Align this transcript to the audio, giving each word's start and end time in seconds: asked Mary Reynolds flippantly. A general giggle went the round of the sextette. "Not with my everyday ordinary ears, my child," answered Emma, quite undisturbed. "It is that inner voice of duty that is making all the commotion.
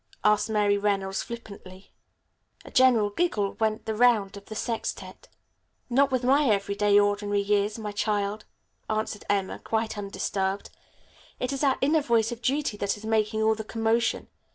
asked 0.23 0.49
Mary 0.49 0.79
Reynolds 0.79 1.21
flippantly. 1.21 1.91
A 2.65 2.71
general 2.71 3.11
giggle 3.11 3.53
went 3.59 3.85
the 3.85 3.93
round 3.93 4.35
of 4.35 4.45
the 4.45 4.55
sextette. 4.55 5.27
"Not 5.91 6.09
with 6.09 6.23
my 6.23 6.45
everyday 6.49 6.97
ordinary 6.99 7.43
ears, 7.47 7.77
my 7.77 7.91
child," 7.91 8.45
answered 8.89 9.25
Emma, 9.29 9.59
quite 9.59 9.99
undisturbed. 9.99 10.71
"It 11.39 11.53
is 11.53 11.61
that 11.61 11.77
inner 11.81 12.01
voice 12.01 12.31
of 12.31 12.41
duty 12.41 12.77
that 12.77 12.97
is 12.97 13.05
making 13.05 13.43
all 13.43 13.53
the 13.53 13.63
commotion. 13.63 14.27